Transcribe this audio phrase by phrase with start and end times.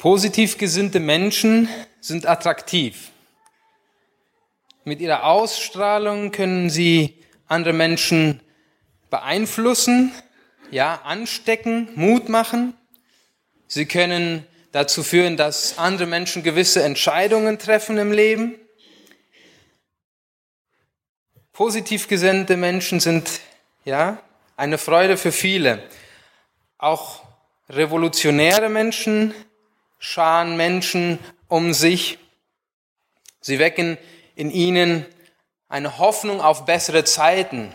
[0.00, 1.68] Positiv gesinnte Menschen
[2.00, 3.10] sind attraktiv.
[4.82, 8.40] Mit ihrer Ausstrahlung können sie andere Menschen
[9.10, 10.10] beeinflussen,
[10.70, 12.72] ja, anstecken, Mut machen.
[13.66, 18.54] Sie können dazu führen, dass andere Menschen gewisse Entscheidungen treffen im Leben.
[21.52, 23.28] Positiv gesinnte Menschen sind,
[23.84, 24.22] ja,
[24.56, 25.82] eine Freude für viele.
[26.78, 27.22] Auch
[27.68, 29.34] revolutionäre Menschen
[30.00, 32.18] scharen Menschen um sich.
[33.40, 33.96] Sie wecken
[34.34, 35.06] in ihnen
[35.68, 37.72] eine Hoffnung auf bessere Zeiten.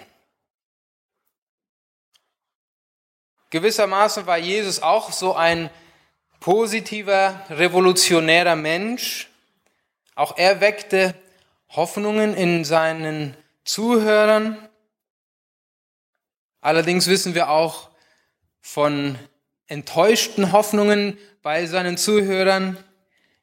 [3.52, 5.70] Gewissermaßen war Jesus auch so ein
[6.42, 9.30] positiver, revolutionärer Mensch.
[10.16, 11.16] Auch er weckte
[11.70, 14.68] Hoffnungen in seinen Zuhörern.
[16.60, 17.90] Allerdings wissen wir auch
[18.62, 19.18] von
[19.68, 22.78] enttäuschten Hoffnungen bei seinen Zuhörern.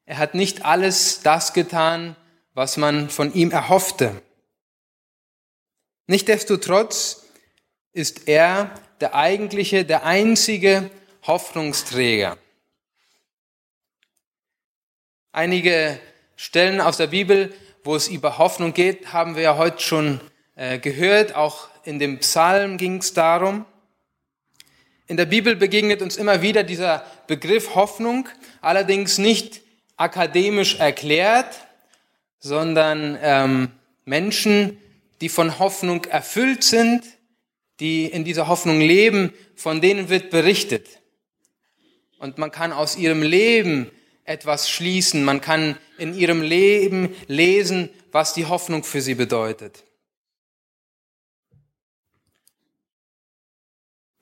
[0.05, 2.17] Er hat nicht alles das getan,
[2.55, 4.21] was man von ihm erhoffte.
[6.07, 7.25] Nichtsdestotrotz
[7.93, 8.71] ist er
[9.01, 10.91] der eigentliche, der einzige
[11.27, 12.37] Hoffnungsträger.
[15.33, 15.99] Einige
[16.37, 20.21] Stellen aus der Bibel, wo es über Hoffnung geht, haben wir ja heute schon
[20.57, 21.35] äh, gehört.
[21.35, 23.65] Auch in dem Psalm ging es darum.
[25.13, 28.31] In der Bibel begegnet uns immer wieder dieser Begriff Hoffnung,
[28.63, 29.61] allerdings nicht
[29.99, 31.55] akademisch erklärt,
[32.39, 33.73] sondern ähm,
[34.07, 34.81] Menschen,
[35.21, 37.05] die von Hoffnung erfüllt sind,
[37.79, 40.89] die in dieser Hoffnung leben, von denen wird berichtet.
[42.19, 43.91] Und man kann aus ihrem Leben
[44.25, 49.85] etwas schließen, man kann in ihrem Leben lesen, was die Hoffnung für sie bedeutet.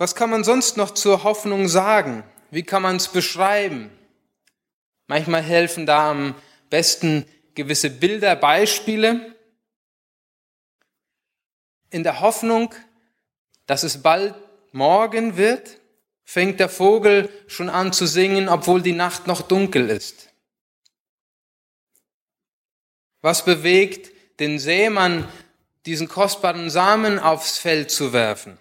[0.00, 2.24] Was kann man sonst noch zur Hoffnung sagen?
[2.50, 3.90] Wie kann man es beschreiben?
[5.08, 6.34] Manchmal helfen da am
[6.70, 9.36] besten gewisse Bilder, Beispiele.
[11.90, 12.74] In der Hoffnung,
[13.66, 14.34] dass es bald
[14.72, 15.78] morgen wird,
[16.24, 20.30] fängt der Vogel schon an zu singen, obwohl die Nacht noch dunkel ist.
[23.20, 25.28] Was bewegt den Sämann,
[25.84, 28.56] diesen kostbaren Samen aufs Feld zu werfen?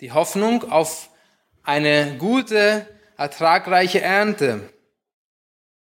[0.00, 1.10] Die Hoffnung auf
[1.62, 2.86] eine gute,
[3.16, 4.72] ertragreiche Ernte.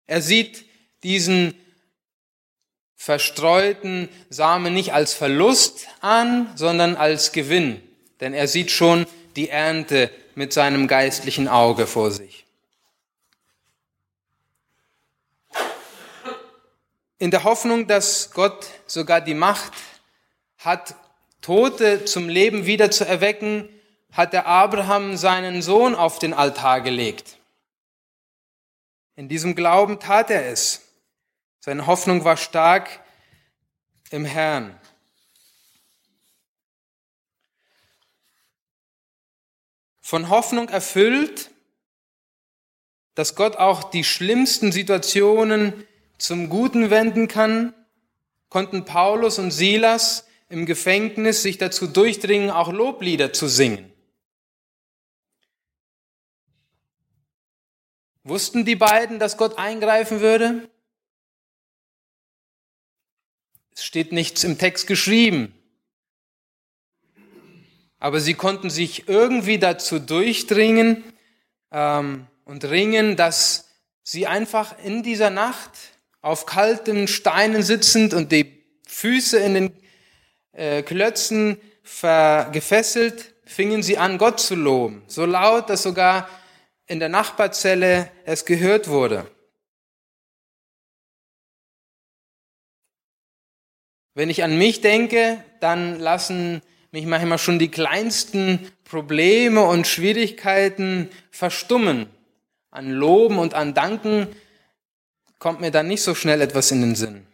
[0.07, 0.65] Er sieht
[1.03, 1.55] diesen
[2.97, 7.83] verstreuten Samen nicht als Verlust an, sondern als Gewinn.
[8.21, 12.47] Denn er sieht schon die Ernte mit seinem geistlichen Auge vor sich.
[17.19, 19.73] In der Hoffnung, dass Gott sogar die Macht
[20.59, 20.95] hat,
[21.41, 23.69] Tote zum Leben wieder zu erwecken,
[24.13, 27.39] hat der Abraham seinen Sohn auf den Altar gelegt.
[29.17, 30.83] In diesem Glauben tat er es.
[31.61, 33.01] Seine Hoffnung war stark
[34.11, 34.79] im Herrn.
[40.01, 41.51] Von Hoffnung erfüllt,
[43.15, 45.87] dass Gott auch die schlimmsten Situationen
[46.17, 47.75] zum Guten wenden kann,
[48.49, 53.93] konnten Paulus und Silas im Gefängnis sich dazu durchdringen, auch Loblieder zu singen.
[58.29, 60.69] Wussten die beiden, dass Gott eingreifen würde?
[63.75, 65.55] Es steht nichts im Text geschrieben.
[67.99, 71.05] Aber sie konnten sich irgendwie dazu durchdringen
[71.73, 73.69] ähm, und ringen, dass
[74.03, 75.71] sie einfach in dieser Nacht
[76.21, 79.73] auf kalten Steinen sitzend und die Füße in den
[80.53, 81.59] äh, Klötzen
[82.53, 85.03] gefesselt, fingen sie an, Gott zu loben.
[85.07, 86.29] So laut, dass sogar
[86.89, 89.31] in der Nachbarzelle es gehört wurde.
[94.15, 101.11] Wenn ich an mich denke, dann lassen mich manchmal schon die kleinsten Probleme und Schwierigkeiten
[101.31, 102.09] verstummen.
[102.71, 104.27] An Loben und an Danken
[105.39, 107.27] kommt mir dann nicht so schnell etwas in den Sinn.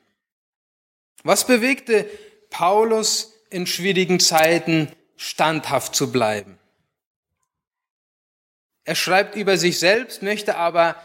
[1.22, 2.06] Was bewegte
[2.50, 6.58] Paulus in schwierigen Zeiten standhaft zu bleiben?
[8.84, 10.96] Er schreibt über sich selbst, möchte aber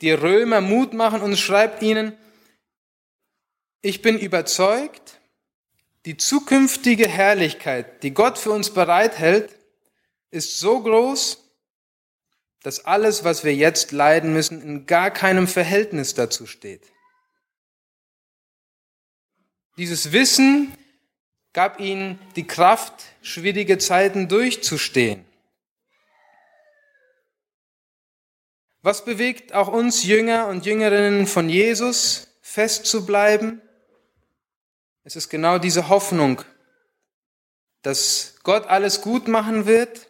[0.00, 2.16] die Römer Mut machen und schreibt ihnen,
[3.82, 5.20] ich bin überzeugt,
[6.04, 9.56] die zukünftige Herrlichkeit, die Gott für uns bereithält,
[10.30, 11.44] ist so groß,
[12.62, 16.82] dass alles, was wir jetzt leiden müssen, in gar keinem Verhältnis dazu steht.
[19.76, 20.72] Dieses Wissen
[21.52, 25.27] gab ihnen die Kraft, schwierige Zeiten durchzustehen.
[28.82, 33.60] Was bewegt auch uns Jünger und Jüngerinnen von Jesus festzubleiben?
[35.04, 36.42] Es ist genau diese Hoffnung,
[37.82, 40.08] dass Gott alles gut machen wird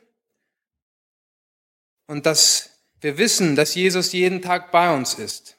[2.07, 2.71] und dass
[3.01, 5.57] wir wissen, dass Jesus jeden Tag bei uns ist.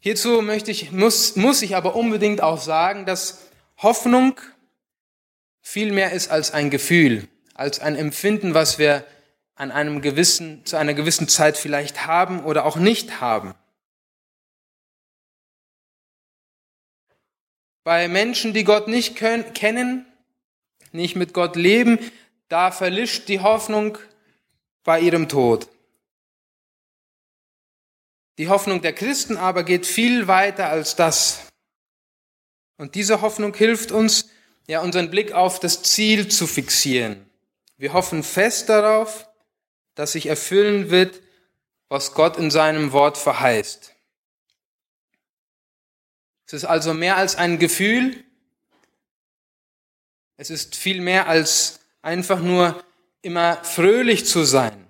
[0.00, 3.46] Hierzu möchte ich, muss, muss ich aber unbedingt auch sagen, dass
[3.78, 4.40] Hoffnung
[5.60, 7.28] viel mehr ist als ein Gefühl,
[7.62, 9.06] als ein Empfinden, was wir
[9.54, 13.54] an einem gewissen, zu einer gewissen Zeit vielleicht haben oder auch nicht haben.
[17.84, 20.06] Bei Menschen, die Gott nicht können, kennen,
[20.90, 21.98] nicht mit Gott leben,
[22.48, 23.96] da verlischt die Hoffnung
[24.82, 25.68] bei ihrem Tod.
[28.38, 31.46] Die Hoffnung der Christen aber geht viel weiter als das.
[32.76, 34.28] Und diese Hoffnung hilft uns,
[34.66, 37.31] ja, unseren Blick auf das Ziel zu fixieren.
[37.82, 39.28] Wir hoffen fest darauf,
[39.96, 41.20] dass sich erfüllen wird,
[41.88, 43.92] was Gott in seinem Wort verheißt.
[46.46, 48.22] Es ist also mehr als ein Gefühl.
[50.36, 52.80] Es ist viel mehr als einfach nur
[53.20, 54.86] immer fröhlich zu sein.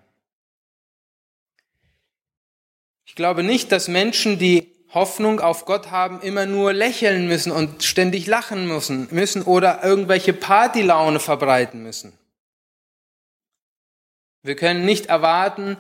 [3.07, 7.85] Ich glaube nicht, dass Menschen, die Hoffnung auf Gott haben, immer nur lächeln müssen und
[7.85, 12.19] ständig lachen müssen, müssen oder irgendwelche Partylaune verbreiten müssen.
[14.43, 15.77] Wir können nicht erwarten,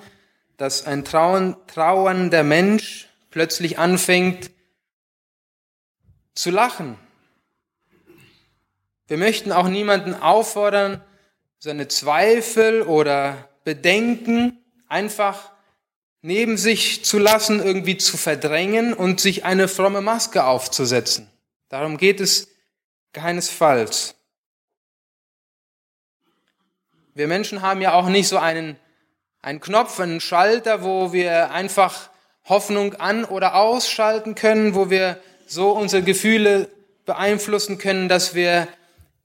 [0.57, 4.51] dass ein trauernder Mensch plötzlich anfängt
[6.35, 6.97] zu lachen.
[9.09, 11.03] Wir möchten auch niemanden auffordern,
[11.59, 15.53] seine Zweifel oder Bedenken einfach
[16.23, 21.29] neben sich zu lassen, irgendwie zu verdrängen und sich eine fromme Maske aufzusetzen.
[21.69, 22.49] Darum geht es
[23.13, 24.15] keinesfalls.
[27.15, 28.77] Wir Menschen haben ja auch nicht so einen,
[29.43, 32.11] einen Knopf, einen Schalter, wo wir einfach
[32.45, 36.69] Hoffnung an- oder ausschalten können, wo wir so unsere Gefühle
[37.05, 38.67] beeinflussen können, dass wir,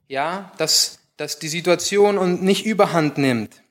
[0.07, 3.61] ja, dass, dass die Situation uns nicht überhand nimmt.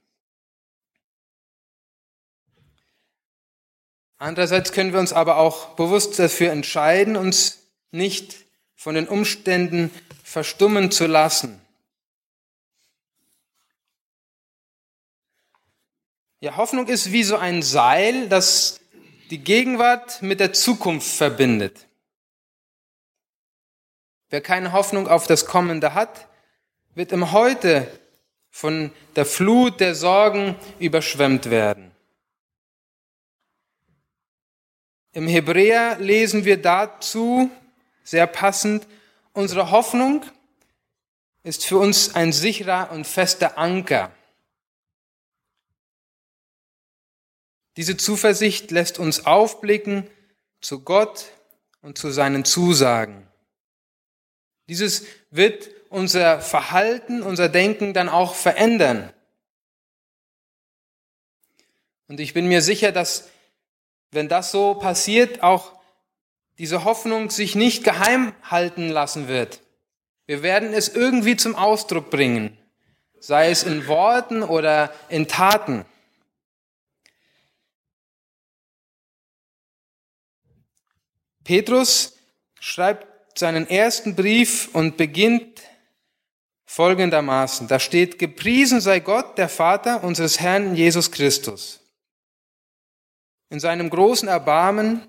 [4.18, 7.58] Andererseits können wir uns aber auch bewusst dafür entscheiden, uns
[7.90, 8.36] nicht
[8.74, 9.90] von den Umständen
[10.24, 11.60] verstummen zu lassen.
[16.40, 18.80] Ja, Hoffnung ist wie so ein Seil, das
[19.30, 21.86] die Gegenwart mit der Zukunft verbindet.
[24.28, 26.28] Wer keine Hoffnung auf das Kommende hat,
[26.94, 27.90] wird im Heute
[28.50, 31.90] von der Flut der Sorgen überschwemmt werden.
[35.12, 37.50] Im Hebräer lesen wir dazu
[38.04, 38.86] sehr passend,
[39.32, 40.22] unsere Hoffnung
[41.42, 44.12] ist für uns ein sicherer und fester Anker.
[47.76, 50.08] Diese Zuversicht lässt uns aufblicken
[50.60, 51.26] zu Gott
[51.82, 53.26] und zu seinen Zusagen.
[54.68, 59.12] Dieses wird unser Verhalten, unser Denken dann auch verändern.
[62.08, 63.28] Und ich bin mir sicher, dass
[64.10, 65.72] wenn das so passiert, auch
[66.58, 69.60] diese Hoffnung sich nicht geheim halten lassen wird.
[70.26, 72.56] Wir werden es irgendwie zum Ausdruck bringen,
[73.20, 75.84] sei es in Worten oder in Taten.
[81.46, 82.18] Petrus
[82.60, 85.62] schreibt seinen ersten Brief und beginnt
[86.66, 87.68] folgendermaßen.
[87.68, 91.80] Da steht, gepriesen sei Gott, der Vater unseres Herrn Jesus Christus
[93.48, 95.08] in seinem großen Erbarmen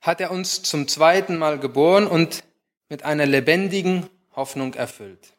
[0.00, 2.44] hat er uns zum zweiten Mal geboren und
[2.88, 5.34] mit einer lebendigen Hoffnung erfüllt.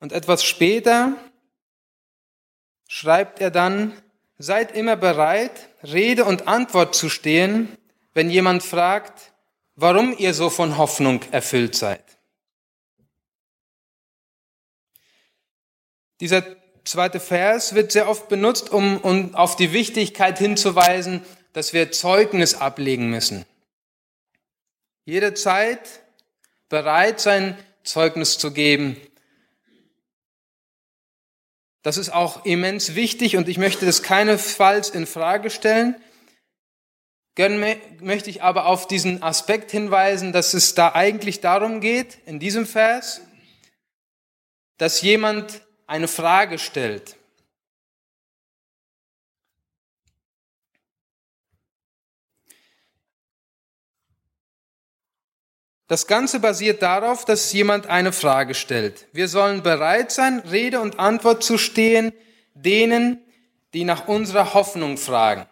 [0.00, 1.16] Und etwas später
[2.88, 4.00] schreibt er dann,
[4.38, 7.76] seid immer bereit, Rede und Antwort zu stehen,
[8.14, 9.32] wenn jemand fragt,
[9.74, 12.02] warum ihr so von Hoffnung erfüllt seid.
[16.20, 16.44] Dieser
[16.84, 22.54] zweite Vers wird sehr oft benutzt, um, um auf die Wichtigkeit hinzuweisen, dass wir Zeugnis
[22.54, 23.44] ablegen müssen.
[25.04, 25.80] Jederzeit
[26.68, 29.00] bereit sein, Zeugnis zu geben.
[31.86, 35.94] Das ist auch immens wichtig und ich möchte das keinesfalls in Frage stellen.
[37.36, 37.64] Gern
[38.00, 42.66] möchte ich aber auf diesen Aspekt hinweisen, dass es da eigentlich darum geht, in diesem
[42.66, 43.20] Vers,
[44.78, 47.15] dass jemand eine Frage stellt.
[55.88, 59.06] Das Ganze basiert darauf, dass jemand eine Frage stellt.
[59.12, 62.12] Wir sollen bereit sein, Rede und Antwort zu stehen,
[62.54, 63.20] denen,
[63.72, 65.46] die nach unserer Hoffnung fragen.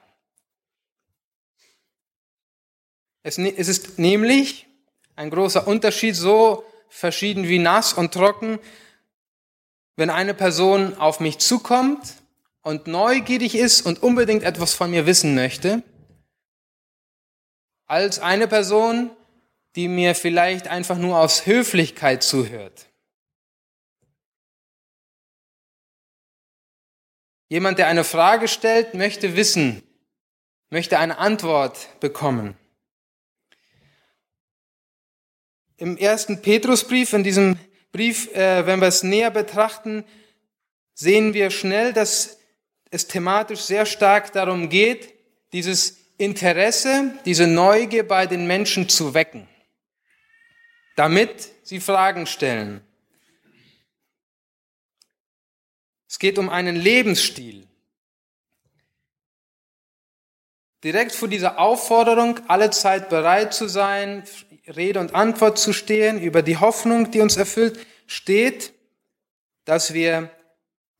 [3.22, 4.66] Es ist nämlich
[5.16, 8.58] ein großer Unterschied, so verschieden wie nass und trocken,
[9.96, 12.00] wenn eine Person auf mich zukommt
[12.62, 15.82] und neugierig ist und unbedingt etwas von mir wissen möchte,
[17.86, 19.10] als eine Person,
[19.76, 22.86] die mir vielleicht einfach nur aus Höflichkeit zuhört.
[27.48, 29.82] Jemand, der eine Frage stellt, möchte wissen,
[30.70, 32.56] möchte eine Antwort bekommen.
[35.76, 37.58] Im ersten Petrusbrief, in diesem
[37.92, 40.04] Brief, äh, wenn wir es näher betrachten,
[40.94, 42.38] sehen wir schnell, dass
[42.90, 45.14] es thematisch sehr stark darum geht,
[45.52, 49.48] dieses Interesse, diese Neugier bei den Menschen zu wecken,
[50.94, 52.80] damit sie Fragen stellen.
[56.08, 57.66] Es geht um einen Lebensstil.
[60.84, 64.22] Direkt vor dieser Aufforderung, alle Zeit bereit zu sein,
[64.66, 68.72] Rede und Antwort zu stehen über die Hoffnung, die uns erfüllt, steht,
[69.64, 70.30] dass wir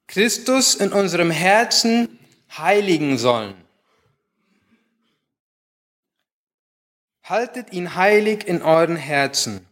[0.07, 2.19] Christus in unserem Herzen
[2.57, 3.55] heiligen sollen.
[7.23, 9.67] Haltet ihn heilig in euren Herzen.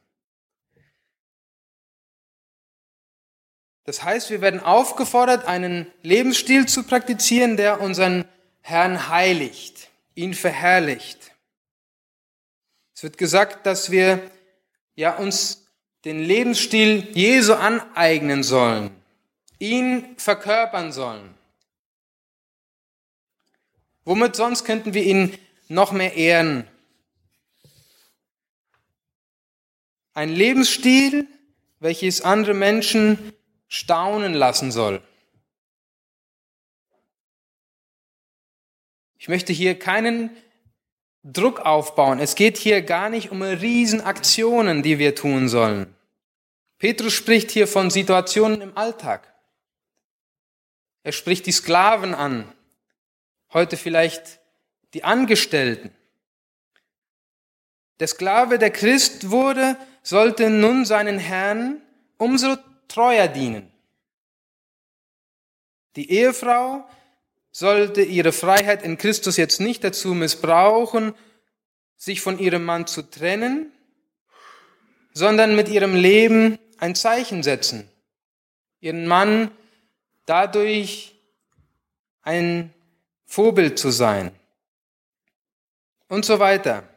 [3.84, 8.24] Das heißt, wir werden aufgefordert, einen Lebensstil zu praktizieren, der unseren
[8.60, 11.32] Herrn heiligt, ihn verherrlicht.
[12.94, 14.30] Es wird gesagt, dass wir
[14.94, 15.66] ja uns
[16.04, 18.90] den Lebensstil Jesu aneignen sollen,
[19.58, 21.34] ihn verkörpern sollen.
[24.04, 25.36] Womit sonst könnten wir ihn
[25.68, 26.68] noch mehr ehren?
[30.14, 31.26] Ein Lebensstil,
[31.80, 33.32] welches andere Menschen
[33.72, 35.00] staunen lassen soll.
[39.16, 40.28] Ich möchte hier keinen
[41.22, 42.18] Druck aufbauen.
[42.18, 45.94] Es geht hier gar nicht um Riesenaktionen, die wir tun sollen.
[46.76, 49.32] Petrus spricht hier von Situationen im Alltag.
[51.02, 52.52] Er spricht die Sklaven an,
[53.54, 54.38] heute vielleicht
[54.92, 55.94] die Angestellten.
[58.00, 61.80] Der Sklave, der Christ wurde, sollte nun seinen Herrn
[62.18, 62.58] umso
[62.92, 63.70] treuer dienen.
[65.96, 66.86] Die Ehefrau
[67.50, 71.14] sollte ihre Freiheit in Christus jetzt nicht dazu missbrauchen,
[71.96, 73.72] sich von ihrem Mann zu trennen,
[75.12, 77.88] sondern mit ihrem Leben ein Zeichen setzen,
[78.80, 79.50] ihren Mann
[80.26, 81.14] dadurch
[82.22, 82.72] ein
[83.24, 84.34] Vorbild zu sein
[86.08, 86.88] und so weiter.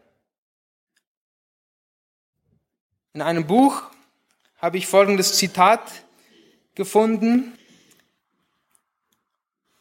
[3.14, 3.84] In einem Buch
[4.66, 5.92] habe ich folgendes Zitat
[6.74, 7.56] gefunden.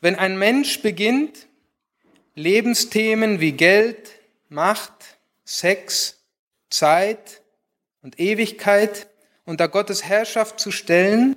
[0.02, 1.46] Wenn ein Mensch beginnt,
[2.34, 4.10] Lebensthemen wie Geld,
[4.50, 4.92] Macht,
[5.46, 6.18] Sex,
[6.68, 7.40] Zeit
[8.02, 9.06] und Ewigkeit
[9.46, 11.36] unter Gottes Herrschaft zu stellen,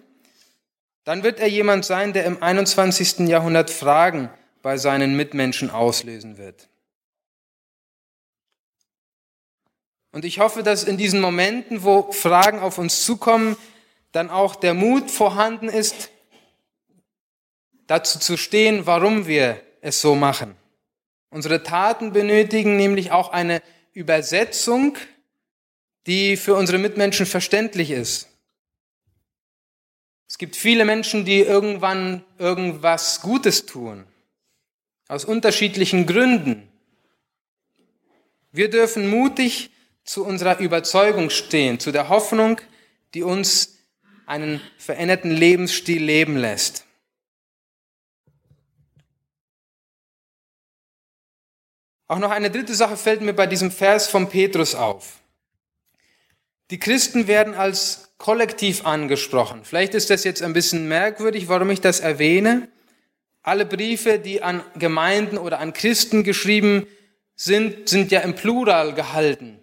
[1.05, 3.29] dann wird er jemand sein, der im 21.
[3.29, 4.29] Jahrhundert Fragen
[4.61, 6.67] bei seinen Mitmenschen auslösen wird.
[10.17, 13.55] Und ich hoffe, dass in diesen Momenten, wo Fragen auf uns zukommen,
[14.13, 16.09] dann auch der Mut vorhanden ist,
[17.85, 20.55] dazu zu stehen, warum wir es so machen.
[21.29, 23.61] Unsere Taten benötigen nämlich auch eine
[23.93, 24.97] Übersetzung,
[26.07, 28.27] die für unsere Mitmenschen verständlich ist.
[30.27, 34.03] Es gibt viele Menschen, die irgendwann irgendwas Gutes tun,
[35.09, 36.67] aus unterschiedlichen Gründen.
[38.51, 39.69] Wir dürfen mutig
[40.07, 42.59] zu unserer Überzeugung stehen, zu der Hoffnung,
[43.13, 43.77] die uns
[44.25, 46.85] einen veränderten Lebensstil leben lässt.
[52.07, 55.19] Auch noch eine dritte Sache fällt mir bei diesem Vers von Petrus auf.
[56.71, 59.65] Die Christen werden als kollektiv angesprochen.
[59.65, 62.69] Vielleicht ist das jetzt ein bisschen merkwürdig, warum ich das erwähne.
[63.43, 66.87] Alle Briefe, die an Gemeinden oder an Christen geschrieben
[67.35, 69.61] sind, sind ja im Plural gehalten.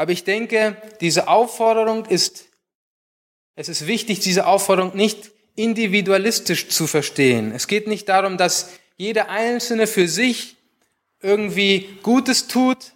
[0.00, 2.46] Aber ich denke, diese Aufforderung ist,
[3.54, 7.52] es ist wichtig, diese Aufforderung nicht individualistisch zu verstehen.
[7.54, 10.56] Es geht nicht darum, dass jeder Einzelne für sich
[11.20, 12.94] irgendwie Gutes tut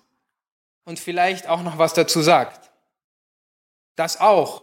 [0.86, 2.70] und vielleicht auch noch was dazu sagt.
[3.96, 4.62] Das auch.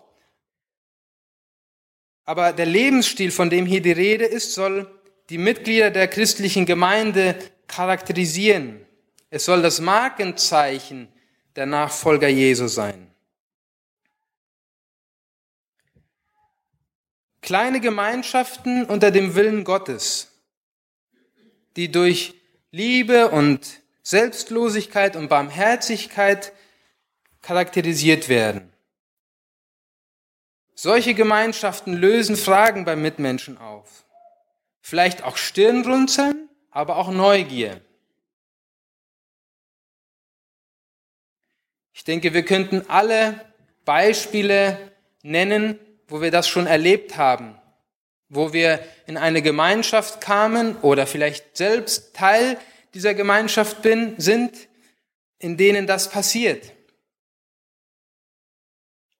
[2.26, 4.90] Aber der Lebensstil, von dem hier die Rede ist, soll
[5.30, 7.36] die Mitglieder der christlichen Gemeinde
[7.68, 8.84] charakterisieren.
[9.30, 11.08] Es soll das Markenzeichen
[11.56, 13.12] der Nachfolger Jesu sein.
[17.42, 20.32] Kleine Gemeinschaften unter dem Willen Gottes,
[21.76, 22.36] die durch
[22.72, 26.54] Liebe und Selbstlosigkeit und Barmherzigkeit
[27.42, 28.72] charakterisiert werden.
[30.76, 34.06] Solche Gemeinschaften lösen Fragen beim Mitmenschen auf.
[34.82, 37.82] Vielleicht auch Stirnrunzeln, aber auch Neugier.
[41.94, 43.46] Ich denke, wir könnten alle
[43.86, 44.92] Beispiele
[45.24, 47.60] nennen, wo wir das schon erlebt haben,
[48.30, 52.58] wo wir in eine Gemeinschaft kamen oder vielleicht selbst Teil
[52.94, 54.68] dieser Gemeinschaft bin, sind,
[55.40, 56.74] in denen das passiert.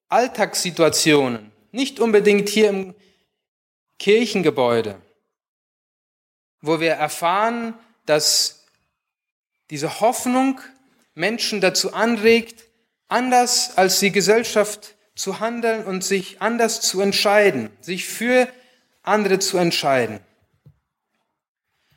[0.08, 2.94] Alltagssituationen, nicht unbedingt hier im
[3.98, 5.00] Kirchengebäude,
[6.60, 7.74] wo wir erfahren,
[8.04, 8.66] dass
[9.70, 10.60] diese Hoffnung
[11.14, 12.64] Menschen dazu anregt,
[13.08, 18.48] anders als die Gesellschaft zu handeln und sich anders zu entscheiden, sich für
[19.02, 20.20] andere zu entscheiden.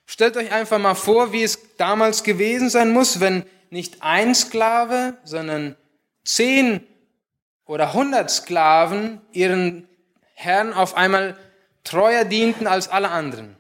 [0.06, 5.18] Stellt euch einfach mal vor, wie es damals gewesen sein muss, wenn nicht ein Sklave,
[5.24, 5.76] sondern
[6.24, 6.86] zehn
[7.66, 9.88] oder hundert Sklaven ihren
[10.34, 11.38] Herrn auf einmal
[11.84, 13.56] treuer dienten als alle anderen.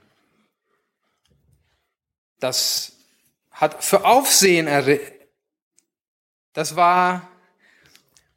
[2.39, 2.93] Das
[3.51, 4.67] hat für Aufsehen.
[6.55, 7.29] Das war,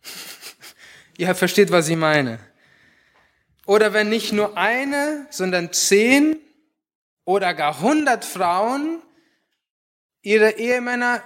[1.17, 2.41] ihr versteht, was ich meine.
[3.65, 6.37] Oder wenn nicht nur eine, sondern zehn
[7.25, 9.03] oder gar hundert Frauen
[10.23, 11.23] ihre Ehemänner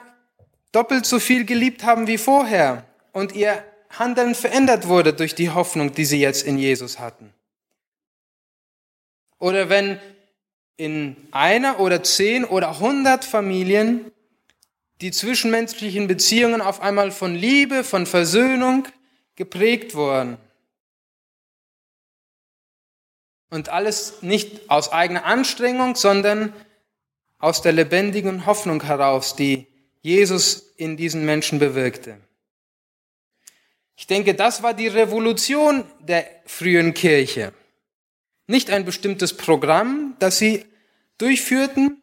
[0.70, 5.92] doppelt so viel geliebt haben wie vorher und ihr Handeln verändert wurde durch die Hoffnung,
[5.92, 7.32] die sie jetzt in Jesus hatten.
[9.38, 9.98] Oder wenn
[10.76, 14.10] in einer oder zehn oder hundert Familien
[15.02, 18.88] die zwischenmenschlichen Beziehungen auf einmal von Liebe, von Versöhnung
[19.34, 20.38] geprägt wurden
[23.50, 26.54] und alles nicht aus eigener Anstrengung, sondern
[27.38, 29.66] aus der lebendigen Hoffnung heraus, die
[30.00, 32.16] Jesus in diesen Menschen bewirkte.
[33.96, 37.52] Ich denke, das war die Revolution der frühen Kirche.
[38.46, 40.64] Nicht ein bestimmtes Programm, das sie
[41.18, 42.01] durchführten.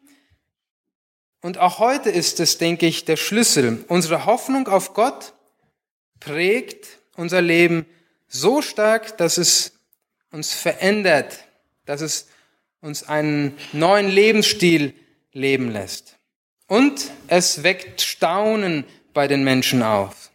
[1.40, 3.84] Und auch heute ist es, denke ich, der Schlüssel.
[3.88, 5.32] Unsere Hoffnung auf Gott
[6.18, 7.86] prägt unser Leben
[8.28, 9.72] so stark, dass es
[10.30, 11.44] uns verändert,
[11.86, 12.28] dass es
[12.80, 14.94] uns einen neuen Lebensstil
[15.32, 16.18] leben lässt.
[16.66, 20.30] Und es weckt Staunen bei den Menschen auf.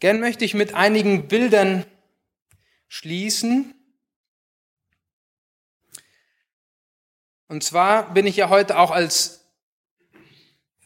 [0.00, 1.84] Gern möchte ich mit einigen Bildern
[2.86, 3.74] schließen.
[7.48, 9.40] Und zwar bin ich ja heute auch als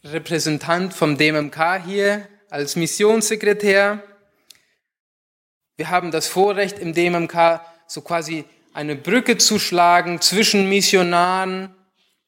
[0.05, 4.01] Repräsentant vom DMMK hier als Missionssekretär.
[5.77, 11.75] Wir haben das Vorrecht im DMMK so quasi eine Brücke zu schlagen zwischen Missionaren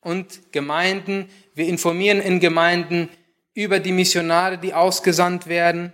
[0.01, 1.31] und Gemeinden.
[1.55, 3.09] Wir informieren in Gemeinden
[3.55, 5.93] über die Missionare, die ausgesandt werden.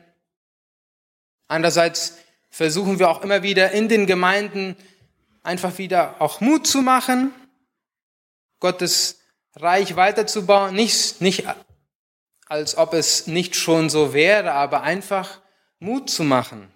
[1.47, 2.17] Andererseits
[2.49, 4.77] versuchen wir auch immer wieder in den Gemeinden
[5.43, 7.33] einfach wieder auch Mut zu machen,
[8.61, 9.21] Gottes
[9.57, 11.45] Reich weiterzubauen, nicht, nicht
[12.47, 15.41] als ob es nicht schon so wäre, aber einfach
[15.79, 16.69] Mut zu machen.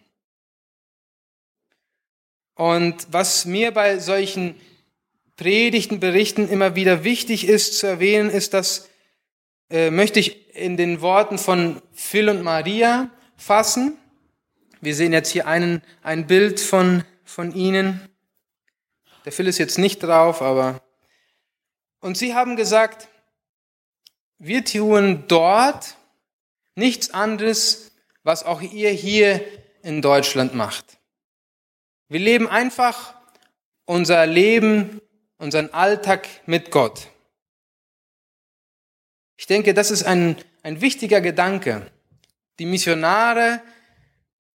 [2.55, 4.61] Und was mir bei solchen
[5.37, 8.89] Predigten, Berichten immer wieder wichtig ist zu erwähnen, ist, dass
[9.71, 13.99] äh, möchte ich in den Worten von Phil und Maria fassen.
[14.81, 18.09] Wir sehen jetzt hier einen, ein Bild von, von ihnen.
[19.25, 20.84] Der Phil ist jetzt nicht drauf, aber.
[22.05, 23.09] Und sie haben gesagt,
[24.37, 25.97] wir tun dort
[26.75, 27.93] nichts anderes,
[28.25, 29.43] was auch ihr hier
[29.83, 30.99] in Deutschland macht.
[32.09, 33.15] Wir leben einfach
[33.87, 35.01] unser Leben,
[35.39, 37.09] unseren Alltag mit Gott.
[39.39, 41.91] Ich denke, das ist ein, ein wichtiger Gedanke.
[42.59, 43.63] Die Missionare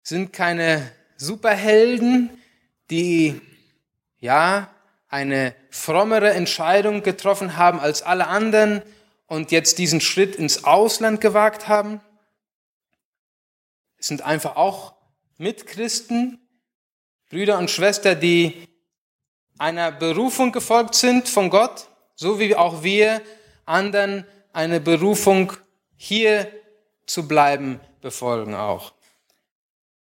[0.03, 2.29] sind keine Superhelden,
[2.91, 3.41] die
[4.19, 4.69] ja
[5.09, 8.81] eine frommere Entscheidung getroffen haben als alle anderen
[9.27, 11.99] und jetzt diesen Schritt ins Ausland gewagt haben.
[13.97, 14.93] Es sind einfach auch
[15.37, 16.39] Mitchristen,
[17.29, 18.67] Brüder und Schwestern, die
[19.57, 23.21] einer Berufung gefolgt sind von Gott, so wie auch wir
[23.65, 25.53] anderen eine Berufung
[25.95, 26.51] hier
[27.05, 28.93] zu bleiben befolgen auch.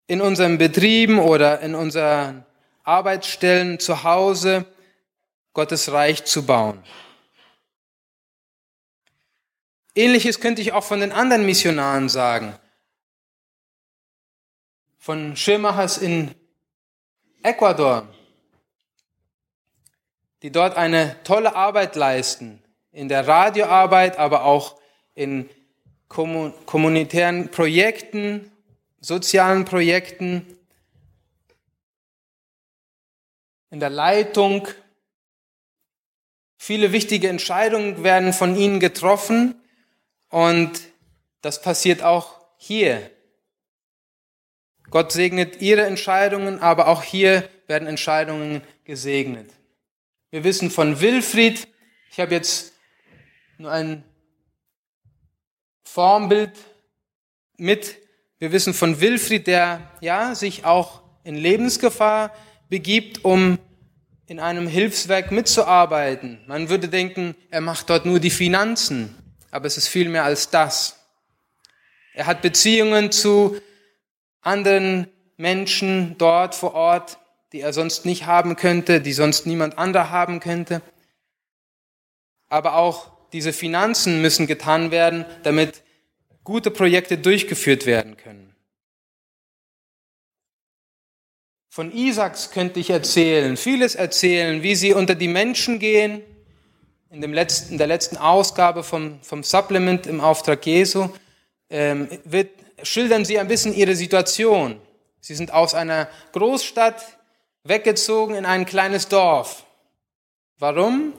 [0.07, 2.45] In unseren Betrieben oder in unseren
[2.83, 4.65] Arbeitsstellen zu Hause
[5.57, 6.83] Gottes Reich zu bauen.
[9.95, 12.53] Ähnliches könnte ich auch von den anderen Missionaren sagen.
[14.99, 16.35] Von Schirmachers in
[17.41, 18.07] Ecuador,
[20.43, 24.79] die dort eine tolle Arbeit leisten, in der Radioarbeit, aber auch
[25.15, 25.49] in
[26.07, 28.51] kommunitären Projekten,
[29.01, 30.55] sozialen Projekten,
[33.71, 34.67] in der Leitung.
[36.57, 39.55] Viele wichtige Entscheidungen werden von ihnen getroffen
[40.29, 40.71] und
[41.41, 43.11] das passiert auch hier.
[44.89, 49.49] Gott segnet ihre Entscheidungen, aber auch hier werden Entscheidungen gesegnet.
[50.31, 51.67] Wir wissen von Wilfried,
[52.11, 52.73] ich habe jetzt
[53.57, 54.03] nur ein
[55.83, 56.53] Formbild
[57.57, 57.97] mit.
[58.39, 62.33] Wir wissen von Wilfried, der ja sich auch in Lebensgefahr
[62.69, 63.57] begibt, um
[64.27, 66.43] in einem Hilfswerk mitzuarbeiten.
[66.47, 69.15] Man würde denken, er macht dort nur die Finanzen,
[69.51, 70.99] aber es ist viel mehr als das.
[72.13, 73.57] Er hat Beziehungen zu
[74.41, 77.19] anderen Menschen dort vor Ort,
[77.53, 80.81] die er sonst nicht haben könnte, die sonst niemand anderer haben könnte.
[82.49, 85.83] Aber auch diese Finanzen müssen getan werden, damit
[86.43, 88.46] gute Projekte durchgeführt werden können.
[91.77, 96.23] Von Isaacs könnte ich erzählen, vieles erzählen, wie sie unter die Menschen gehen.
[97.11, 101.09] In, dem letzten, in der letzten Ausgabe vom, vom Supplement im Auftrag Jesu
[101.69, 102.49] ähm, wird,
[102.81, 104.81] schildern sie ein bisschen ihre Situation.
[105.19, 107.19] Sie sind aus einer Großstadt
[107.63, 109.63] weggezogen in ein kleines Dorf.
[110.57, 111.13] Warum?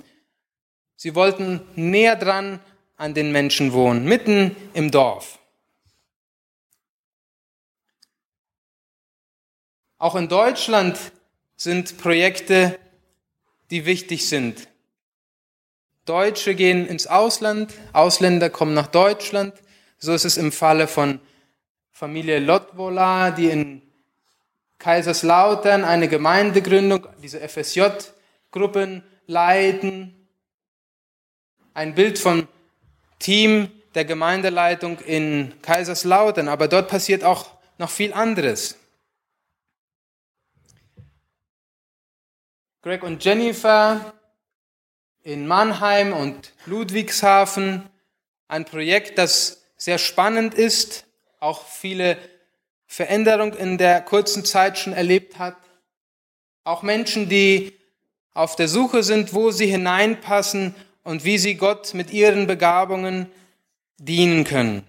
[0.97, 2.59] Sie wollten näher dran
[2.97, 5.38] an den Menschen wohnen, mitten im Dorf.
[9.99, 10.99] Auch in Deutschland
[11.57, 12.79] sind Projekte,
[13.71, 14.69] die wichtig sind.
[16.05, 19.55] Deutsche gehen ins Ausland, Ausländer kommen nach Deutschland.
[19.99, 21.21] So ist es im Falle von
[21.91, 23.83] Familie Lotwola, die in
[24.79, 30.15] Kaiserslautern eine Gemeindegründung, diese FSJ-Gruppen leiten
[31.75, 32.47] ein Bild vom
[33.19, 37.47] Team der Gemeindeleitung in Kaiserslautern, aber dort passiert auch
[37.79, 38.77] noch viel anderes.
[42.81, 44.15] Greg und Jennifer
[45.25, 47.91] in Mannheim und Ludwigshafen,
[48.47, 51.05] ein Projekt, das sehr spannend ist,
[51.41, 52.17] auch viele
[52.87, 55.57] Veränderungen in der kurzen Zeit schon erlebt hat.
[56.63, 57.77] Auch Menschen, die
[58.33, 63.29] auf der Suche sind, wo sie hineinpassen und wie sie Gott mit ihren Begabungen
[63.97, 64.87] dienen können.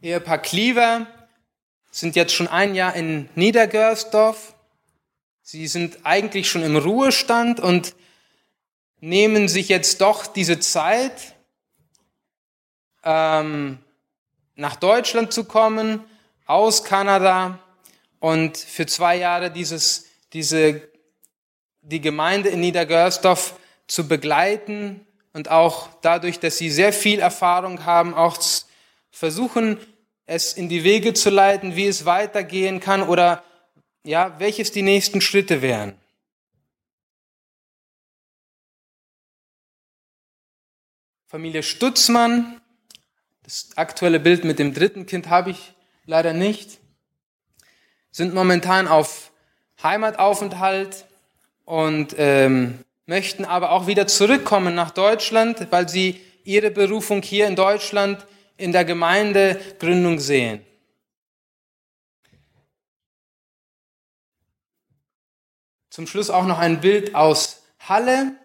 [0.00, 1.08] Ehepaar Cleaver
[1.94, 4.54] sind jetzt schon ein Jahr in Niedergörsdorf.
[5.42, 7.94] Sie sind eigentlich schon im Ruhestand und
[8.98, 11.36] nehmen sich jetzt doch diese Zeit,
[13.04, 13.78] ähm,
[14.56, 16.02] nach Deutschland zu kommen,
[16.46, 17.60] aus Kanada
[18.18, 20.82] und für zwei Jahre dieses, diese
[21.80, 23.54] die Gemeinde in Niedergörsdorf
[23.86, 28.36] zu begleiten und auch dadurch, dass sie sehr viel Erfahrung haben, auch
[29.12, 29.78] versuchen,
[30.26, 33.44] es in die Wege zu leiten, wie es weitergehen kann oder
[34.04, 35.98] ja, welches die nächsten Schritte wären.
[41.26, 42.60] Familie Stutzmann,
[43.42, 45.74] das aktuelle Bild mit dem dritten Kind habe ich
[46.06, 46.78] leider nicht,
[48.10, 49.32] sind momentan auf
[49.82, 51.06] Heimataufenthalt
[51.64, 57.56] und ähm, möchten aber auch wieder zurückkommen nach Deutschland, weil sie ihre Berufung hier in
[57.56, 58.24] Deutschland
[58.56, 60.64] in der Gemeindegründung sehen.
[65.90, 68.36] Zum Schluss auch noch ein Bild aus Halle,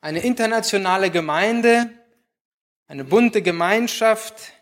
[0.00, 1.90] eine internationale Gemeinde,
[2.86, 4.52] eine bunte Gemeinschaft.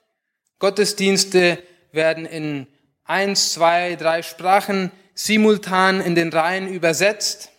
[0.59, 2.67] Gottesdienste werden in
[3.05, 7.51] eins, zwei, drei Sprachen simultan in den Reihen übersetzt.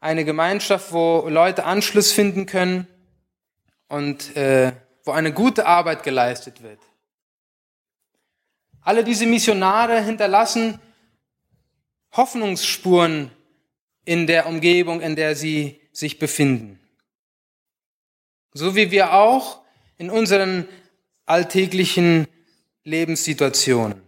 [0.00, 2.86] Eine Gemeinschaft, wo Leute Anschluss finden können
[3.88, 4.72] und äh,
[5.04, 6.80] wo eine gute Arbeit geleistet wird.
[8.80, 10.78] Alle diese Missionare hinterlassen
[12.12, 13.30] Hoffnungsspuren
[14.04, 16.78] in der Umgebung, in der sie sich befinden.
[18.52, 19.62] So wie wir auch
[19.96, 20.68] in unseren
[21.26, 22.26] alltäglichen
[22.84, 24.02] Lebenssituationen.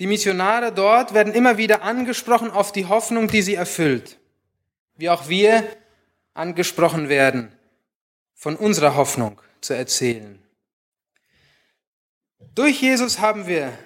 [0.00, 4.18] Die Missionare dort werden immer wieder angesprochen auf die Hoffnung, die sie erfüllt.
[4.96, 5.64] Wie auch wir
[6.34, 7.52] angesprochen werden,
[8.34, 10.42] von unserer Hoffnung zu erzählen.
[12.54, 13.76] Durch Jesus haben wir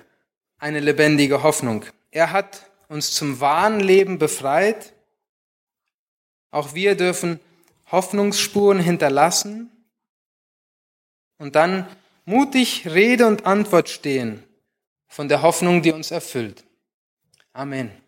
[0.58, 1.84] eine lebendige Hoffnung.
[2.10, 4.92] Er hat uns zum wahren Leben befreit.
[6.50, 7.40] Auch wir dürfen
[7.90, 9.70] Hoffnungsspuren hinterlassen
[11.38, 11.88] und dann
[12.24, 14.42] mutig Rede und Antwort stehen
[15.06, 16.64] von der Hoffnung, die uns erfüllt.
[17.52, 18.03] Amen.